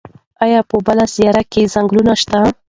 [0.45, 2.39] ایا په بله سیاره کې ځنګلونه شته؟